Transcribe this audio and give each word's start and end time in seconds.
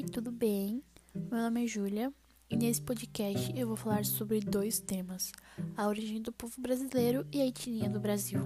Oi, 0.00 0.06
tudo 0.06 0.32
bem? 0.32 0.82
Meu 1.14 1.42
nome 1.42 1.62
é 1.62 1.66
Júlia 1.66 2.10
e 2.48 2.56
nesse 2.56 2.80
podcast 2.80 3.52
eu 3.54 3.66
vou 3.66 3.76
falar 3.76 4.02
sobre 4.06 4.40
dois 4.40 4.80
temas: 4.80 5.30
a 5.76 5.86
origem 5.86 6.22
do 6.22 6.32
povo 6.32 6.58
brasileiro 6.58 7.26
e 7.30 7.38
a 7.38 7.46
etnia 7.46 7.90
do 7.90 8.00
Brasil. 8.00 8.40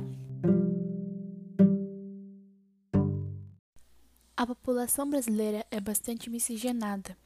A 4.37 4.45
população 4.45 5.09
brasileira 5.09 5.65
é 5.71 5.79
bastante 5.79 6.29
miscigenada. 6.29 7.17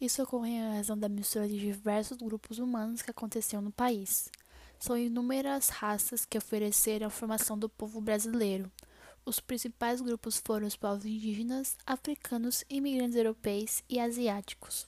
Isso 0.00 0.22
ocorre 0.22 0.50
em 0.50 0.76
razão 0.76 0.96
da 0.96 1.08
mistura 1.08 1.48
de 1.48 1.58
diversos 1.58 2.18
grupos 2.18 2.60
humanos 2.60 3.02
que 3.02 3.10
aconteceu 3.10 3.60
no 3.60 3.72
país. 3.72 4.30
São 4.78 4.96
inúmeras 4.96 5.70
raças 5.70 6.24
que 6.24 6.38
ofereceram 6.38 7.08
a 7.08 7.10
formação 7.10 7.58
do 7.58 7.68
povo 7.68 8.00
brasileiro 8.00 8.70
os 9.24 9.40
principais 9.40 10.00
grupos 10.00 10.42
foram 10.44 10.66
os 10.66 10.76
povos 10.76 11.04
indígenas, 11.04 11.76
africanos, 11.86 12.64
imigrantes 12.68 13.16
europeus 13.16 13.82
e 13.88 14.00
asiáticos. 14.00 14.86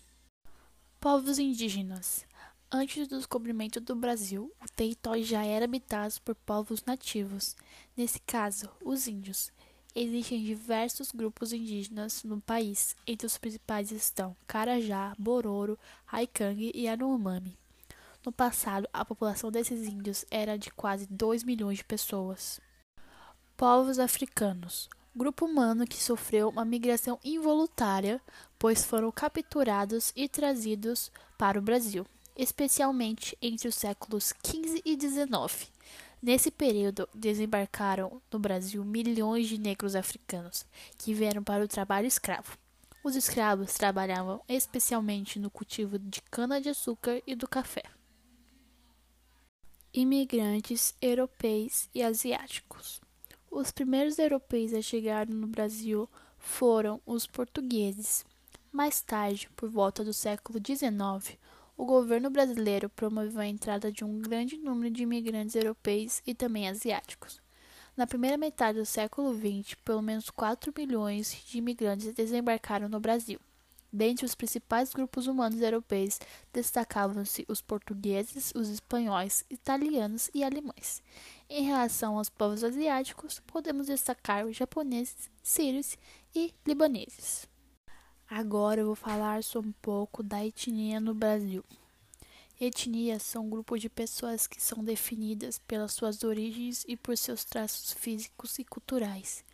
Povos 1.01 1.39
indígenas. 1.39 2.27
Antes 2.71 3.07
do 3.07 3.19
descobrimento 3.19 3.81
do 3.81 3.95
Brasil, 3.95 4.53
o 4.61 4.73
território 4.75 5.23
já 5.23 5.45
era 5.45 5.65
habitado 5.65 6.15
por 6.25 6.35
povos 6.35 6.85
nativos, 6.85 7.55
nesse 7.97 8.19
caso, 8.21 8.69
os 8.83 9.07
índios. 9.07 9.53
Existem 9.95 10.43
diversos 10.43 11.13
grupos 11.13 11.53
indígenas 11.53 12.25
no 12.25 12.41
país, 12.41 12.97
entre 13.07 13.29
os 13.29 13.39
principais 13.39 13.93
estão 13.93 14.37
Carajá, 14.45 15.15
Bororo, 15.17 15.79
Haikang 16.11 16.73
e 16.75 16.89
Anomami. 16.89 17.57
No 18.27 18.33
passado, 18.33 18.89
a 18.93 19.05
população 19.05 19.53
desses 19.53 19.87
índios 19.87 20.25
era 20.31 20.59
de 20.59 20.71
quase 20.71 21.07
2 21.07 21.45
milhões 21.45 21.79
de 21.79 21.85
pessoas. 21.85 22.61
Povos 23.57 24.01
africanos. 24.01 24.91
Grupo 25.15 25.45
humano 25.47 25.87
que 25.87 25.97
sofreu 25.97 26.49
uma 26.49 26.65
migração 26.65 27.21
involuntária, 27.23 28.21
pois 28.59 28.85
foram 28.85 29.13
capturados 29.13 30.13
e 30.17 30.29
trazidos 30.29 31.13
para 31.39 31.57
o 31.57 31.63
Brasil, 31.63 32.05
especialmente 32.37 33.39
entre 33.41 33.69
os 33.69 33.77
séculos 33.77 34.35
XV 34.45 34.83
e 34.85 34.99
XIX. 35.01 35.71
Nesse 36.21 36.51
período, 36.51 37.09
desembarcaram 37.15 38.21
no 38.29 38.41
Brasil 38.41 38.85
milhões 38.85 39.47
de 39.47 39.57
negros 39.57 39.95
africanos 39.95 40.67
que 40.99 41.15
vieram 41.15 41.45
para 41.45 41.63
o 41.65 41.69
trabalho 41.69 42.09
escravo. 42.09 42.59
Os 43.05 43.15
escravos 43.15 43.75
trabalhavam 43.75 44.43
especialmente 44.49 45.39
no 45.39 45.49
cultivo 45.49 45.97
de 45.97 46.21
cana-de-açúcar 46.23 47.23
e 47.25 47.37
do 47.37 47.47
café. 47.47 47.85
Imigrantes 49.93 50.93
europeus 51.01 51.89
e 51.95 52.03
asiáticos. 52.03 53.04
Os 53.57 53.71
primeiros 53.71 54.19
europeus 54.19 54.75
a 54.75 54.83
chegar 54.83 55.29
no 55.29 55.47
Brasil 55.47 56.11
foram 56.37 57.01
os 57.07 57.25
portugueses. 57.25 58.25
Mais 58.73 59.01
tarde, 59.01 59.49
por 59.55 59.71
volta 59.71 60.03
do 60.03 60.13
século 60.13 60.59
XIX, 60.59 61.39
o 61.77 61.85
governo 61.85 62.31
brasileiro 62.31 62.89
promoveu 62.89 63.41
a 63.41 63.47
entrada 63.47 63.93
de 63.93 64.05
um 64.05 64.21
grande 64.21 64.57
número 64.57 64.93
de 64.93 65.05
imigrantes 65.05 65.55
europeus 65.55 66.21
e 66.27 66.35
também 66.35 66.69
asiáticos. 66.69 67.41
Na 67.97 68.09
primeira 68.09 68.37
metade 68.37 68.81
do 68.81 68.85
século 68.85 69.33
XX, 69.33 69.77
pelo 69.85 70.03
menos 70.03 70.31
4 70.31 70.75
milhões 70.77 71.41
de 71.47 71.59
imigrantes 71.59 72.13
desembarcaram 72.13 72.89
no 72.89 72.99
Brasil. 72.99 73.39
Dentre 73.93 74.27
os 74.27 74.35
principais 74.35 74.93
grupos 74.93 75.29
humanos 75.29 75.61
europeus 75.61 76.19
destacavam-se 76.53 77.45
os 77.47 77.63
portugueses, 77.63 78.53
os 78.53 78.69
espanhóis, 78.69 79.45
italianos 79.49 80.29
e 80.35 80.43
alemães. 80.43 81.01
Em 81.49 81.63
relação 81.63 82.17
aos 82.17 82.31
povos 82.31 82.65
asiáticos, 82.65 83.41
podemos 83.47 83.87
destacar 83.87 84.47
os 84.47 84.57
japoneses, 84.57 85.31
sírios 85.43 85.97
e 86.35 86.55
libaneses. 86.67 87.47
Agora 88.29 88.81
eu 88.81 88.87
vou 88.87 88.95
falar 88.95 89.45
sobre 89.45 89.69
um 89.69 89.75
pouco 89.83 90.23
da 90.23 90.45
etnia 90.45 90.99
no 91.01 91.15
Brasil. 91.15 91.63
Etnias 92.59 93.23
são 93.23 93.51
grupos 93.51 93.81
de 93.81 93.91
pessoas 93.91 94.47
que 94.47 94.63
são 94.63 94.83
definidas 94.83 95.59
pelas 95.59 95.93
suas 95.93 96.25
origens 96.25 96.85
e 96.89 96.97
por 96.97 97.17
seus 97.19 97.45
traços 97.45 97.93
físicos 97.93 98.59
e 98.59 98.65
culturais. 98.65 99.45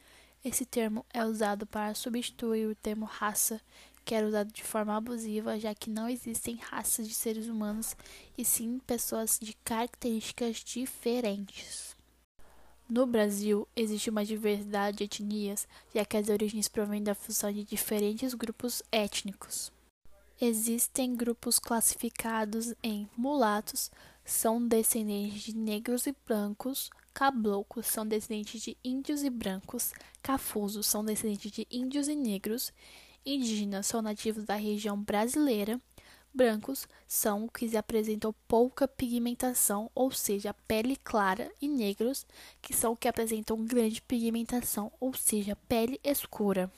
Esse 0.45 0.65
termo 0.65 1.05
é 1.13 1.25
usado 1.25 1.67
para 1.67 1.95
substituir 1.95 2.67
o 2.67 2.75
termo 2.75 3.05
raça, 3.05 3.61
que 4.11 4.15
era 4.17 4.27
usado 4.27 4.53
de 4.53 4.65
forma 4.65 4.97
abusiva, 4.97 5.57
já 5.57 5.73
que 5.73 5.89
não 5.89 6.09
existem 6.09 6.57
raças 6.57 7.07
de 7.07 7.15
seres 7.15 7.47
humanos 7.47 7.97
e 8.37 8.45
sim 8.45 8.81
pessoas 8.85 9.39
de 9.41 9.53
características 9.63 10.57
diferentes. 10.57 11.95
No 12.89 13.07
Brasil, 13.07 13.69
existe 13.77 14.11
uma 14.11 14.25
diversidade 14.25 14.97
de 14.97 15.05
etnias, 15.05 15.69
já 15.95 16.05
que 16.05 16.17
as 16.17 16.29
origens 16.29 16.67
provêm 16.67 17.01
da 17.01 17.15
fusão 17.15 17.53
de 17.53 17.63
diferentes 17.63 18.35
grupos 18.35 18.83
étnicos. 18.91 19.71
Existem 20.41 21.15
grupos 21.15 21.61
classificados 21.61 22.75
em 22.83 23.09
mulatos, 23.17 23.93
são 24.25 24.61
descendentes 24.67 25.41
de 25.41 25.57
negros 25.57 26.09
e 26.09 26.17
brancos, 26.27 26.91
caboclos 27.15 27.87
são 27.87 28.05
descendentes 28.05 28.61
de 28.61 28.77
índios 28.83 29.23
e 29.23 29.31
brancos, 29.31 29.93
cafusos 30.21 30.89
são 30.89 31.05
descendentes 31.05 31.53
de 31.53 31.65
índios 31.71 32.09
e 32.09 32.17
negros, 32.17 32.73
Indígenas 33.25 33.87
são 33.87 34.01
nativos 34.01 34.45
da 34.45 34.55
região 34.55 35.01
brasileira. 35.01 35.81
Brancos 36.33 36.87
são 37.07 37.45
os 37.45 37.51
que 37.51 37.77
apresentam 37.77 38.35
pouca 38.47 38.87
pigmentação, 38.87 39.91
ou 39.95 40.11
seja, 40.11 40.55
pele 40.67 40.97
clara, 40.97 41.51
e 41.61 41.69
negros, 41.69 42.25
que 42.63 42.73
são 42.73 42.93
os 42.93 42.99
que 42.99 43.09
apresentam 43.09 43.65
grande 43.65 44.01
pigmentação, 44.01 44.93
ou 45.01 45.13
seja, 45.13 45.57
pele 45.69 46.01
escura. 46.05 46.71